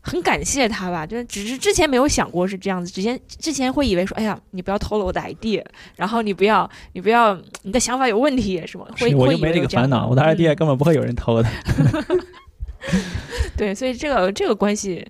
[0.00, 1.06] 很感谢他吧。
[1.06, 5.64] 就是只是之前没有想过是这样子，之前之前会以为说，哎呀，你不要偷了我的 idea，
[5.96, 11.48] 然后你不要你不要你的想法有问题什么，会是我就没这个烦恼，我的嗯 idea 根本不会有人偷的。
[13.56, 15.06] 对，所以这个这个关系，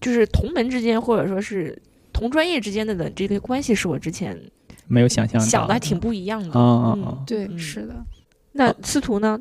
[0.00, 1.80] 就是同门之间或者说是
[2.12, 4.38] 同专业之间的的这个关系，是我之前
[4.86, 6.58] 没有想象到想的还挺不一样的。
[6.58, 7.18] 啊啊！
[7.26, 7.94] 对，嗯是的，
[8.52, 9.40] 那司徒呢？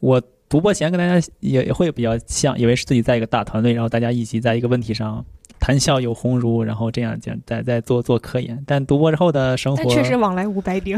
[0.00, 0.20] 我
[0.54, 5.24] 读博前跟大家也也会比较像，以为是自己在一个大团队，然后大家一起在一个问题上
[5.58, 8.56] 谈笑有鸿儒，然后这样这样在在做做科研。
[8.64, 10.96] 但读博之后的生活确实往来无白丁。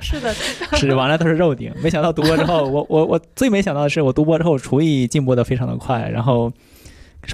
[0.00, 1.70] 是的，是往来都是肉丁。
[1.82, 6.50] 没想到读博之后，我我我最没想到的是，我读博之后厨艺进步的非常的快，然后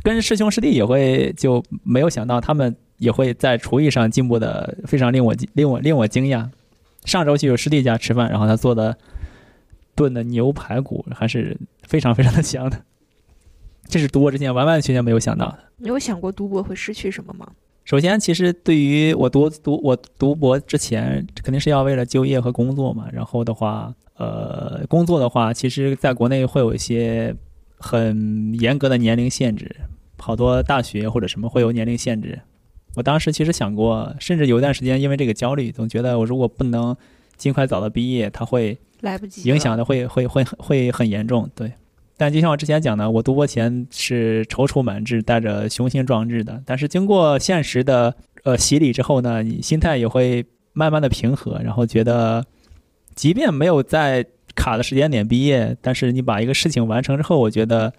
[0.02, 6.48] 跟师兄师弟也会就没有想到他们也会在厨艺上进步的非常令我令我令我惊讶。
[7.04, 8.98] 上周去我师弟家吃饭，然后他做的
[9.98, 12.80] 炖的牛排骨还是非常非常的香的，
[13.88, 15.58] 这是读博之前完完全全没有想到的。
[15.78, 17.50] 你有想过读博会失去什么吗？
[17.84, 23.08] 首先，其实对于我读读我读博之前，肯定是要为了就业和工作嘛。
[23.12, 27.34] 然后的话，呃，工作的话，其实在国内会有一些
[27.78, 29.74] 很严格的年龄限制，
[30.18, 32.38] 好多大学或者什么会有年龄限制。
[32.94, 36.94] 我当时其实想过，甚至有一段时间因为这个焦虑，总觉得我如果不能
[37.36, 41.72] 尽快早的毕业，他会来不及，影响的会会会会很严重，对。
[42.16, 46.60] 但就像我之前讲的，我读博前是踌躇满志，带着雄心壮志的。
[46.66, 52.44] 但是经过现实的呃洗礼之后呢，你心态也会慢慢的平和，然后觉得，
[53.14, 57.92] 即便没有在卡的时间点毕业，但是你把一个事情完成之后，我觉得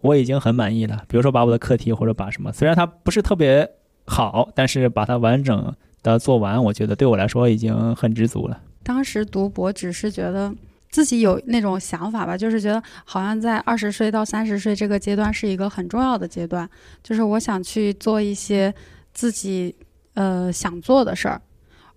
[0.00, 1.04] 我已经很满意了。
[1.06, 3.70] 比如说把我的课题或者把什么，虽然它不是特别
[4.06, 8.58] 好，但是把它完整的做完，我觉得对我来说已经很知足了。
[8.90, 10.52] 当时读博只是觉得
[10.90, 16.68] 自己有那种想法吧，就是觉得好像在二十岁到三十岁这个阶段是一个很重要的阶段，
[17.00, 18.74] 就是我想去做一些
[19.14, 19.72] 自己
[20.14, 21.40] 呃想做的事儿，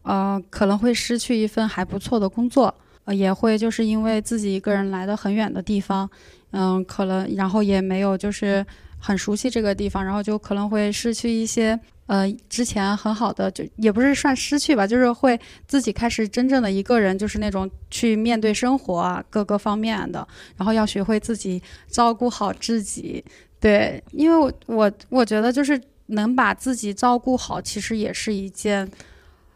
[0.04, 2.72] 呃可能会失去一份还不错的工作，
[3.06, 6.08] 呃也会就是因为自己一个人来的很远的地方，
[6.52, 8.64] 嗯、可能然后也没有就是
[9.00, 11.80] 很熟悉这个地方，然后就可能会失去一些。
[12.06, 23.24] 呃，之前很好的，就也不是算失去吧，就是会自己开始真正的一个人，就是那种去面对生活啊，各个方面的，然后要学会自己照顾好自己。
[23.58, 28.86] 对，因为我我我觉得就是能把自己照顾好，其实也是一件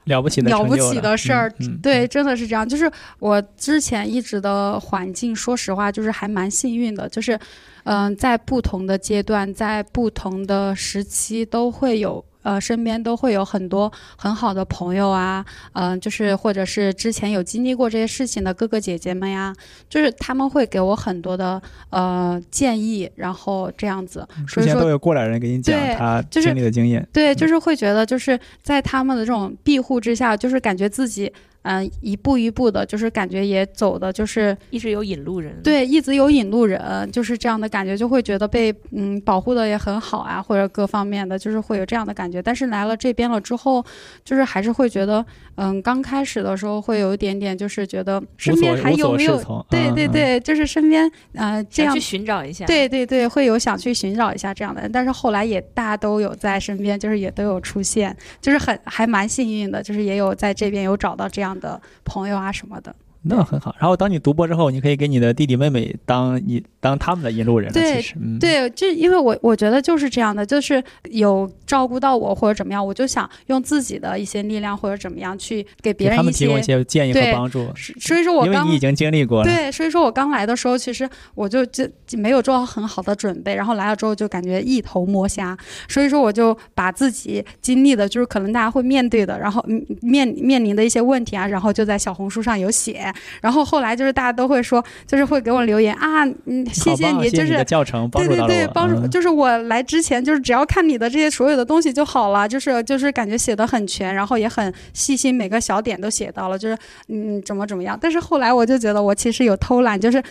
[0.05, 2.67] 了不起的了不起的事儿嗯嗯对，真的是这样。
[2.67, 7.37] 就是我之前一直的环境，说实话，就是还蛮幸运的，就是
[7.83, 12.23] 嗯、在不同的阶段，在不同的时期，都会有。
[12.47, 19.53] 呃，身边都会有很多很好的朋友啊，嗯、就是或者是之前有经历过这些事情的哥哥姐姐们呀，
[19.89, 31.29] 就是他们会给我很多的呃建议，然后这样子，所以说之前都有过来人给你讲他经历的经验，对，就是会觉得就是在他们的这种庇护之下，就是感觉自己
[31.67, 42.41] 嗯、呃一步一步的，就是感觉也走的就是一直有引路人。，对，一直有引路人，就是这样的感觉，就会觉得被嗯保护的也很好啊，或者各方面的，就是会有这样的感觉。
[42.41, 43.83] 但是来了这边了之后，
[44.23, 45.25] 就是还是会觉得，
[45.55, 49.37] 嗯，刚开始的时候会有一点点，就是觉得身边还有没有？
[49.69, 62.95] 对对对，就是身边呃这样去寻找一下。，对对对，会有想去寻找一下这样的人，但是后来也大家都有在身边，就是也都有出现，就是很还蛮幸运的，就是也有在这边有找到这样的朋友啊什么的。
[63.23, 63.75] 那很好。
[63.79, 67.73] 然后当你读博之后，你可以给你的弟弟妹妹当你当他们的引路人了。
[67.73, 77.67] 对其实，嗯，对，就因为我我觉得就是这样的，就是有照顾到我或者怎么样，我就想用自己的一些力量或者怎么样去给别给他们人一提供一些建议和帮助，
[77.99, 79.43] 所以说我刚因为你已经经历过了。
[79.43, 93.06] 对，所以说我刚来的时候，其实我就就就没有做好很好的准备，然后来了之后就感觉一头摸瞎，所以说我就把自己经历的，就是可能大家会面对的，然后嗯面面临的一些问题啊，然后就在小红书上有写，
[93.41, 97.63] 然后后来就是大家都会说，就是会给我留言啊，嗯，谢谢你，就是
[98.11, 98.67] 对对对。
[98.73, 107.97] 帮助嗯就是我来之前，就是只要看你的这些所有的东西就好了，就是就是感觉写的很全，然后也很细心，每个小点都写到了，就是嗯怎么怎么样。
[107.99, 110.21] 但是后来我就觉得我其实有偷懒，就是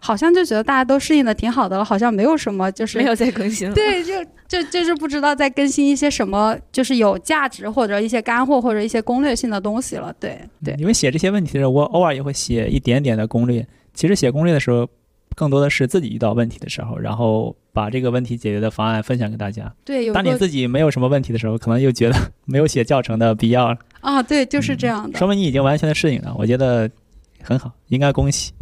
[0.00, 3.74] 好像就觉得大家都适应的挺好的了，好像没有什么就是没有再更新了。
[3.74, 4.12] 对，就
[4.48, 10.12] 就就是不知道在更新一些什么，就是有价值或者一些干货或者一些攻略性的东西了。
[10.18, 13.64] 对对因为写这些问题的时候，我偶尔也会写一点点的攻略。
[13.92, 14.88] 其实写攻略的时候，
[15.36, 19.70] 更多的是自己遇到问题的时候，然后把这个问题解决的方案分享给大家。
[19.84, 23.78] 对，有当你自己没有什么问题的时候，可能又觉得没有写教程的必要了。
[24.00, 25.18] 啊，对，就是这样的。
[25.18, 26.90] 说明你已经完全的适应了，我觉得
[27.42, 28.52] 很好，应该恭喜。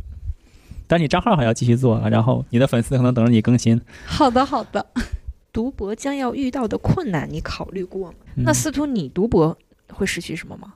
[0.88, 3.80] 但你账号还要继续做，然后你的粉丝可能等着你更新。
[4.06, 4.84] 好的，好的。
[5.52, 8.14] 读博将要遇到的困难，你考虑过吗？
[8.36, 9.56] 嗯那司徒，你读博
[9.92, 10.74] 会失去什么吗？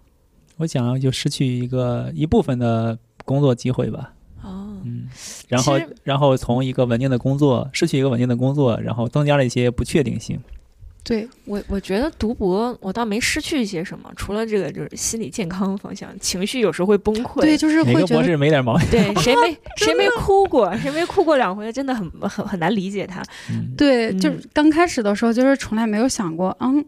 [0.56, 4.12] 我想就失去一个一部分的工作机会吧。
[4.42, 5.06] 哦，嗯，
[5.48, 10.40] 然后然后从一个稳定的工作失去一个稳定的工作，然后增加了一些不确定性。
[11.04, 17.40] 对，我我觉得读博我倒没失去一些什么，除了这个就是心理健康方向，情绪有时候会崩溃。
[17.40, 18.88] 对，就是哪个博会觉得士没点毛病？
[18.88, 20.72] 对，谁没 谁没哭过？
[20.78, 21.72] 谁没哭过两回？
[21.72, 23.20] 真的很很很难理解他。
[23.50, 26.84] 嗯， 对，就刚开始的时候，就是从来没有想过，嗯，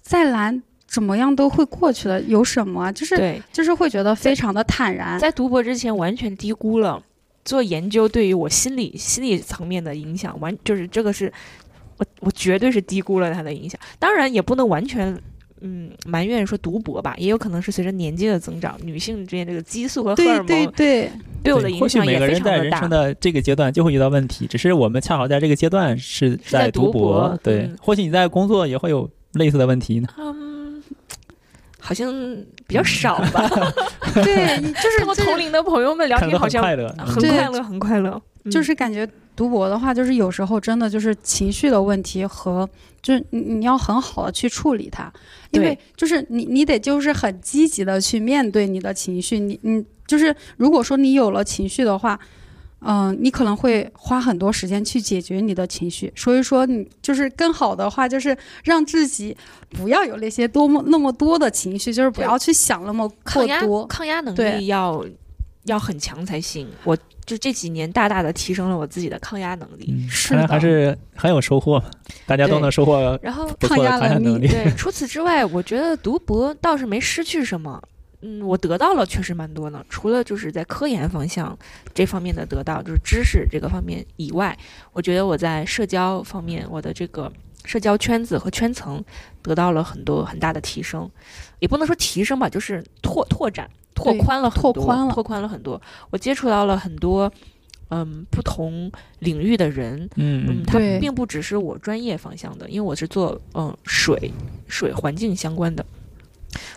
[0.00, 2.92] 再难怎么样都会过去的，有什么啊？
[2.92, 5.18] 就是对，就是会觉得非常的坦然。
[5.18, 7.02] 在读博之前完全低估了
[7.44, 11.32] 做研究对于我心理心理层面的影响，完就是这个是
[11.98, 13.80] 我我绝对是低估了它的影响。
[13.98, 15.16] 当然也不能完全。
[15.62, 21.10] 嗯，埋怨说读博吧，也有可能是随着年纪的增长，女性之间这个激素和荷对尔蒙对对
[21.42, 22.90] 对我的影响也非每个人常的大在人生。
[22.90, 27.38] 的这个阶段就会遇到问题，只是我们恰好在这个阶段是在读读博博。
[27.42, 30.08] 对嗯，或许你在工作也会有类似的问题呢。
[30.18, 30.82] 嗯，
[31.80, 32.12] 好像
[32.66, 33.48] 比较少吧。
[34.22, 38.22] 对，你就是跟我就是同龄的朋友们聊看天，好像快乐，很快乐，很快乐。
[38.46, 42.68] 嗯就是感觉读博的话，就是有时候真的就是情绪的问题和
[43.02, 45.12] 就是你你要很好的去处理它，
[45.50, 52.18] 因为对就是你你得就是很积极的去面对你的情绪，你你就是如果说你有了情绪的话。
[52.80, 59.34] 嗯，你可能会花很多时间去解决你的情绪，所以说你就是更好的话，就是让自己
[59.70, 63.86] 不要有那些多么那么多的情绪，就是不要去想那么过多。
[63.86, 65.02] 抗压能力要
[65.66, 66.68] 要很强才行。
[66.84, 69.86] 我就这几年大大的提升了我自己的抗压能力。
[69.88, 71.82] 嗯，是看来还是很有收获，
[72.24, 74.48] 大家都能收获然后不错的抗压能力抗压能力。
[74.48, 77.82] 对，除此之外，我觉得读博倒是没失去什么。
[78.22, 79.84] 嗯，我得到了确实蛮多呢。
[79.90, 81.56] 除了就是在科研方向
[81.92, 84.56] 这方面的得到，就是知识这个方面以外，
[84.92, 87.30] 我觉得我在社交方面，我的这个
[87.64, 89.04] 社交圈子和圈层
[89.42, 91.08] 得到了很多很大的提升，
[91.58, 95.80] 也不能说提升吧，就是拓拓展、拓宽了很多，拓宽了拓宽了很多。
[96.10, 97.32] 我接触到了很多
[97.88, 104.30] 嗯不同领域的人，嗯嗯，他并不只是我专业方向的，因为我是做嗯水
[104.68, 105.84] 水环境相关的。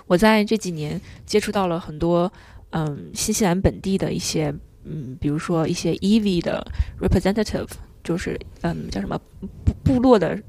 [0.07, 2.31] 我在这几年接触到了很多
[2.71, 4.53] 嗯新西兰本地的一些
[4.85, 6.65] 嗯，比如说一些 EV 的
[7.01, 7.67] representative，
[8.03, 9.19] 就是嗯叫什么
[9.65, 10.41] 部部落的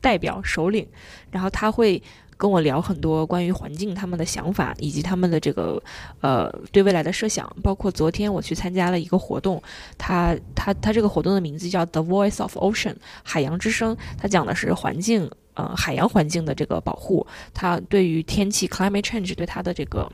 [0.00, 0.86] 代表首领，
[1.30, 2.02] 然后他会。
[2.38, 5.82] 跟我聊很多关于环境他们的想法，以及他们的这个
[6.20, 7.52] 呃对未来的设想。
[7.62, 9.60] 包括昨天我去参加了一个活动，
[9.98, 20.08] 它它它这个活动的名字叫 The Voice of Ocean 海洋之声，它讲的是环境呃海洋环境的这个保护，它对于天气 climate change 对它的这个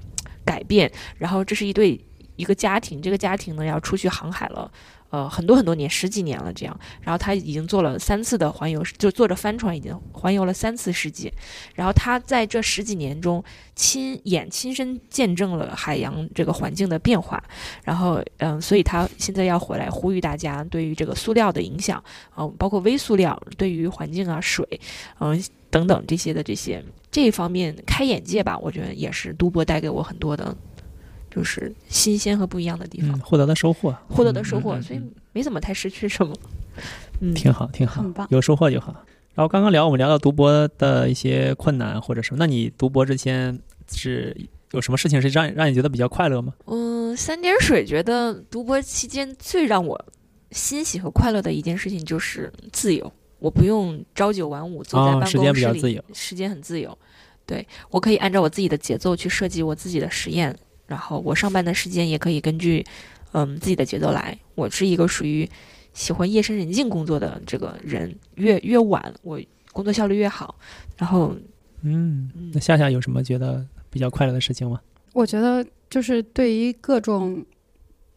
[0.44, 0.90] 改变。
[1.18, 2.02] 然后这是一对
[2.36, 4.70] 一个家庭，这个家庭呢要出去航海了。
[5.14, 6.76] 呃，很多很多年，十几年了，这样。
[7.00, 11.32] 然后他已经做了三次的环游，就坐着帆船已经环游了三次世界。
[11.72, 13.44] 然后他在这十几年中，
[13.76, 17.40] 亲眼亲身见证了海洋这个环境的变化。
[17.84, 22.02] 然后，嗯，所以他现在要回来呼吁大家，对于这个塑料的影响，
[22.36, 24.66] 嗯、包括微塑料对于环境啊、水，
[25.20, 26.82] 嗯、等等这些的这些
[27.12, 28.58] 这一方面开眼界吧。
[28.58, 30.56] 我觉得也是读博带给我很多的，
[31.34, 33.10] 就是新鲜和不一样的地方。
[33.10, 35.00] 嗯，获得的收获，获得的收获，所以
[35.32, 36.34] 没怎么太失去什么。
[37.20, 38.94] 嗯，挺好，挺好很棒，有收获就好。
[39.34, 43.58] 然后刚刚聊我们聊到读博的一些困难或者什么，那你读博之前
[43.90, 44.36] 是
[44.70, 46.54] 有什么事情是让让你觉得比较快乐吗？
[46.66, 50.04] 嗯，嗯，三点水觉得读博期间最让我
[50.52, 56.96] 欣喜和快乐的一件事情就是自由，我不用朝九晚五坐在办公室里，哦时间比较自由时间很自由。
[57.46, 60.56] 对我可以按照我自己的节奏去设计我自己的实验，
[60.86, 62.84] 然后我上班的时间也可以根据
[63.32, 64.36] 嗯自己的节奏来。
[64.54, 65.48] 我是一个属于
[65.92, 69.40] 喜欢夜深人静工作的这个人，越越晚我
[69.72, 70.54] 工作效率越好。
[70.96, 71.34] 然后
[71.82, 74.80] 嗯，嗯那夏夏有什么觉得比较快乐的事情吗？
[75.12, 77.44] 我觉得就是对于各种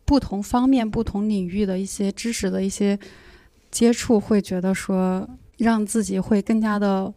[0.06, 2.98] 不同方面、不同领域的一些知识的一些
[3.70, 7.14] 接触，会觉得说让自己会更加的，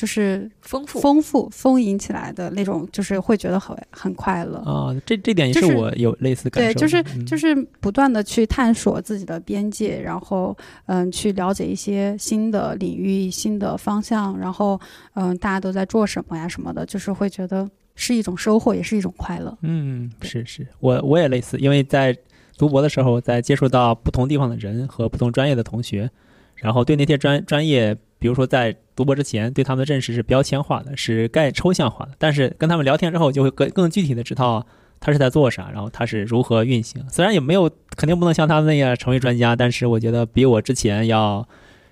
[0.00, 4.56] 就是丰富，丰富、丰盈起来的那种，就是会觉得很很快乐。
[4.60, 14.80] 啊，这这点也是是我有类似感受对，就是嗯就是不断的去探索自己的边界，然后嗯，去了解一些新的领域、新的方向，然后
[15.12, 19.54] 嗯，大家都在做什么呀什么的，就是会觉得是一种收获，也是一种快乐。
[19.60, 22.16] 嗯，是是，我我也类似，因为在
[22.56, 26.10] 读博的时候，在接触到不同地方的人和不同专业的同学，
[26.54, 34.64] 然后对那些专专业，比如说在读博之前对他们的认识是标签化的，是概抽象化的，但是跟他们聊天之后，就会更更具体的知道
[35.00, 37.02] 他是在做啥，然后他是如何运行。
[37.08, 41.48] 虽然也没有肯定不能像他们那样成为专家，但是我觉得比我之前要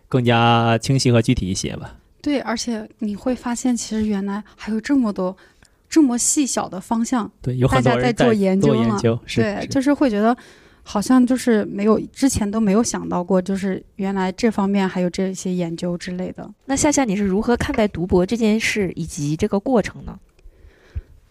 [0.09, 1.97] 更加清晰和具体一些吧。
[2.21, 5.35] 对，而且你会发现，其实原来还有这么多
[5.89, 8.75] 这么细小的方向，对，有很多人在做研究
[9.35, 10.37] 对，就是会觉得
[10.91, 16.51] 好像就是没有之前都没有想到过，就是原来这方面还有这些研究之类的。
[16.65, 20.19] 那夏夏，你是如何看待读博这件事以及这个过程呢？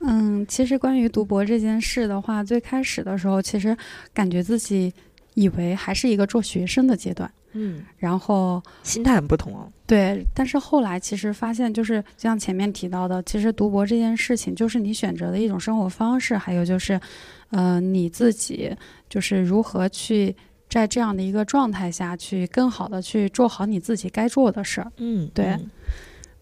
[0.02, 3.76] 嗯，其实关于读博这件事的话，最开始的时候，其实
[4.14, 4.94] 感觉自己
[5.34, 9.68] 以为还是一个做学生的阶段，嗯，然后心态很不同哦。
[9.88, 17.00] 对，但是后来其实发现，就是像前面提到的，其实读博这件事情，就是你选择的一种生活方式，还有就是，
[17.50, 18.70] 呃，你自己
[19.10, 20.36] 就是如何去
[20.70, 24.92] 在这样的一个状态下去更好的去做好你自己该做的事儿。
[24.98, 25.70] 嗯，对嗯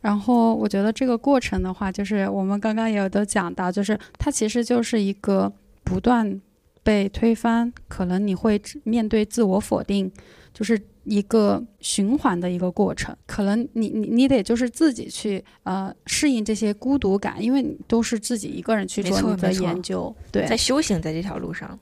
[0.01, 5.51] 然后我觉得这个过程的话，就是我们刚刚也有都讲到，就是它其实就是一个
[5.83, 6.39] 不断
[6.83, 10.11] 被推翻，可能你会面对自我否定，
[10.53, 13.17] 就是一个循环的一个过程。
[13.25, 21.79] 可能你你你得就是自己去呃适应这些孤独感，因为你都是自己一个人去做你的研究，对在修行在这条路上，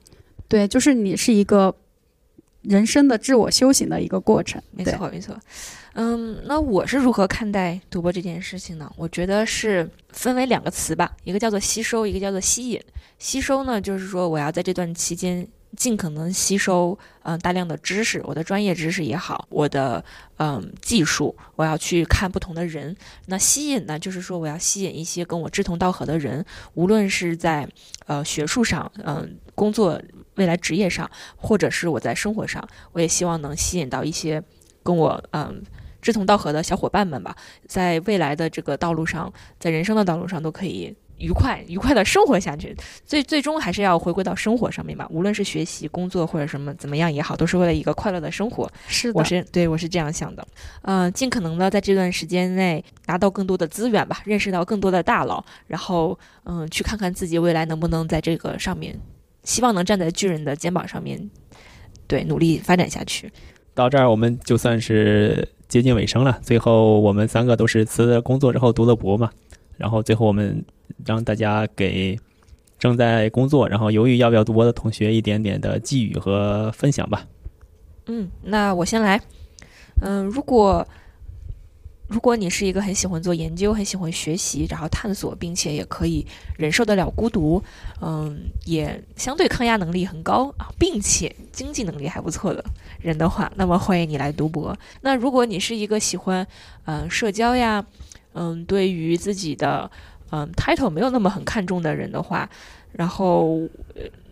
[0.48, 1.74] 对，就是你是一个
[2.62, 4.60] 人生的自我修行的一个过程。
[4.72, 5.38] 没错没错。
[5.94, 8.90] 嗯，那我是如何看待赌博这件事情呢？
[8.96, 12.80] 我觉得是分为两个词吧，一个叫做吸收，一个叫做吸引。
[13.18, 20.04] 吸收呢，就是说我要在这段期间尽可能吸收嗯、大量的知识，我的专业知识也好，我的
[20.38, 22.94] 嗯、技术，我要去看不同的人。
[23.26, 27.68] 那吸引呢，就是说我要吸引一些跟我志同道合的人，无论是在
[28.06, 30.00] 呃学术上，嗯、工作
[30.36, 34.42] 未来职业上，或者是我在生活上，我也希望能吸引到一些
[34.82, 35.62] 跟我嗯。
[36.04, 37.34] 志同道合的小伙伴们吧，
[37.66, 42.76] 在未来的这个道路上，在人生的道路上都可以愉快愉快的生活下去。
[43.06, 48.70] 最最终还是要回归到生活上面吧，无论是学习、工作或者什么怎么样也好，都是为了一个快乐的生活。
[48.86, 50.46] 是的，我是对我是这样想的，
[50.82, 59.00] 嗯、尽可能的在这段时间内拿到更多的资源吧，认识到更多的大佬，然后嗯、去看看自己未来能不能在这个上面，
[59.44, 61.30] 希望能站在巨人的肩膀上面，
[62.08, 63.30] 对，努力发展下去。
[63.74, 66.38] 到这儿我们就算是接近尾声了。
[66.42, 69.30] 最后我们三个都是辞了工作之后读了博嘛，
[69.76, 70.64] 然后最后我们
[71.04, 72.18] 让大家给
[72.78, 77.26] 正在工作然后犹豫要不要读博的同学一点点的寄语和分享吧。
[78.06, 79.20] 嗯，那我先来。
[80.00, 80.86] 嗯，如果
[82.06, 86.26] 如果你是一个很喜欢做研究、很喜欢学习，然后探索，并且也可以
[86.58, 87.62] 忍受得了孤独，
[88.00, 92.62] 嗯，也相对抗压能力很高啊，并且经济能力还不错的
[93.00, 94.76] 人的话，那么欢迎你来读博。
[95.00, 96.46] 那如果你是一个喜欢
[96.84, 97.84] 嗯社交呀，
[98.34, 99.90] 嗯，对于自己的
[100.30, 102.48] 嗯 title 没有那么很看重的人的话，
[102.92, 103.60] 然后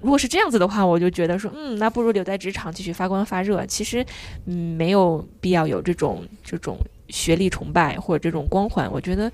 [0.02, 3.64] 如果是这样子的话，我就觉得说，嗯，那不如留在职场继续发光发热。
[3.64, 4.04] 其实，
[4.44, 6.76] 嗯，没有必要有这种这种
[7.09, 9.30] 学历崇拜或者这种光环，我觉得，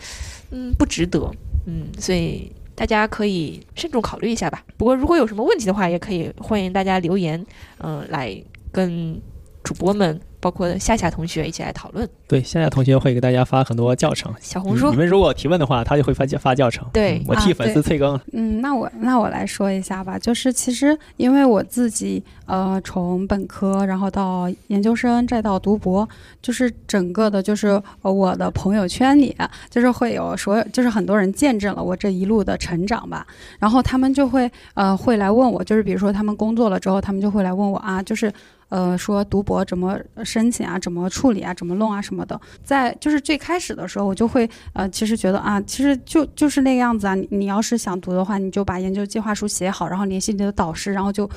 [0.51, 1.31] 嗯，不值得。
[1.67, 4.65] 嗯，所以大家可以慎重考虑一下吧。
[4.77, 7.45] 不过，如果有什么问题的话，也可以欢迎大家留言，
[7.79, 8.35] 嗯、来
[8.73, 9.21] 跟
[9.63, 12.09] 主播们，包包括夏夏同学一起来讨论。
[12.27, 16.89] 对，夏夏同学会给大家发很多教程，小红书你们如果提问的话，他就会发发教程。
[16.91, 18.23] 对嗯我替啊粉丝催更了。
[18.33, 26.09] 嗯，那我那我来说一下吧，就是其实因为我自己呃从本科然后到研究生再到读博，
[26.41, 29.37] 就是整个的就是呃我的朋友圈里，
[29.69, 33.27] 就是会有所有就是很多人见证了我这一路的成长吧，
[33.59, 38.33] 然后他们就会呃会来问我，就是比如说他们工作了之后，他们就会来问我啊，就是。
[38.69, 47.15] 呃，说读博怎么申请啊，怎么处理啊，怎么弄啊什么的，在就是最开始的时候，我就会呃，其实觉得啊，其实就就是那个样子啊。
[47.15, 51.29] 你你要是想读的话，你就把研究计划书写好，然后联系你的导师，然后就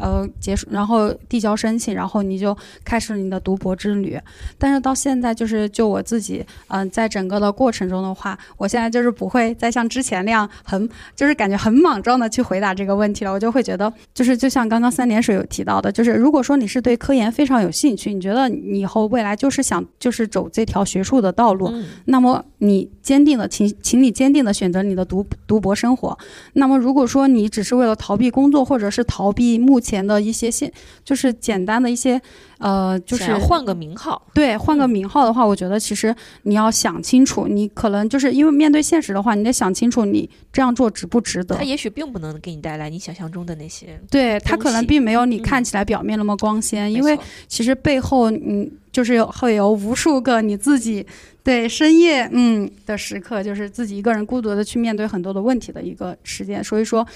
[0.00, 4.18] 呃结束，然后递交申请，然后你就开始你的读博之旅。
[4.58, 13.32] 但是到现在，就是就我自己，嗯、在整个的过程中的话，我现在就是不会再像之前那样很就是感觉很莽撞的去回答这个问题了。
[13.32, 26.16] 我就会觉得，就是就像刚刚三点水有提到的，就是如果说你是对科研非常有兴趣，你觉得你以后未来就是想就是走这条学术的道路，嗯，那么你坚定的，请请你坚定的选择你的读读博生活。
[26.54, 30.70] 那么如果说你只是为了逃避工作，或者是逃避目前的一些现，
[31.02, 32.20] 就是简单的一些，
[32.58, 34.20] 呃，就是换个名号。
[34.34, 41.62] 对换个名号的话，我觉得其实你要想清楚，你可能就是因为面对现实的话，你得想清楚你这样做值不值得他。
[41.62, 47.18] 也许并不能给你带来你想象中的那些，对他可能并没有你嗯看起来表面那么光鲜，因为
[47.48, 51.06] 其实背后嗯，就是有会有无数个你自己
[51.42, 56.62] 对深夜嗯的时刻，就是自己一个人孤独的去面对很多的问题的一个时间。
[56.62, 57.06] 所以说，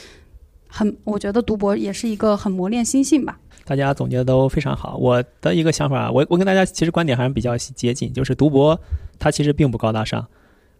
[0.76, 3.38] 很我觉得读博也是一个很磨练心性吧。
[3.64, 4.96] 大家总结的都非常好。
[4.96, 8.78] 我的一个想法，我我跟大家其实观点还是比较接近，就是读博
[9.16, 10.26] 它其实并不高大上。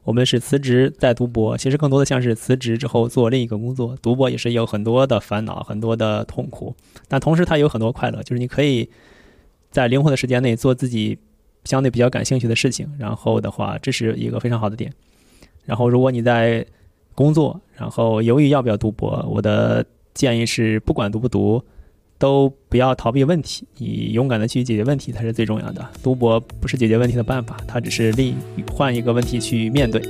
[0.03, 3.97] 我们是辞职再读博，其实更多的像是辞职之后做另一个工作。
[4.03, 6.75] 读博也是有很多的烦恼，很多的痛苦，
[7.07, 8.91] 但同时它也有很多快乐，就是你可以
[9.71, 11.17] 在灵活的时间内做自己
[11.63, 12.93] 相对比较感兴趣的事情。
[12.99, 14.93] 然后的话，这是一个非常好的点。
[15.65, 16.67] 然后如果你在
[17.15, 21.63] 工作，然后犹豫要不要读博，我的建议是，不管读不读，
[22.19, 25.85] 都不要逃避问题，你勇敢的去解决问题才是最重要的。
[26.03, 28.35] 读博不是解决问题的办法，它只是另
[28.73, 30.03] 换一个问题去面对。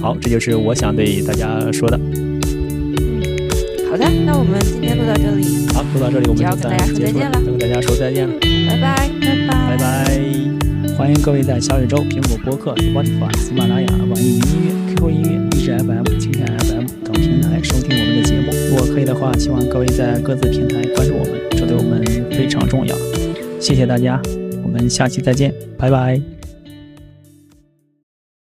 [0.00, 1.98] 好，这就是我想对大家说的。
[3.90, 8.34] 好的，那我们今天录到这里，好，录到这里，我们就要跟大家说再见了跟大家说再见了，
[8.68, 9.08] 拜拜。
[9.20, 10.96] 拜拜拜拜。
[10.96, 18.52] 欢迎各位在小宇宙、苹果播客、Spotify、喜马拉雅、网易云音乐、QQ 音乐、FM、蜻蜓 FM 等平台收听我们的节目。
[18.70, 22.96] 如果可以的话，希望各位在各自平台关注我们，这对我们非常重要。
[23.60, 24.20] 谢谢大家，
[24.62, 26.37] 我们下期再见，拜拜。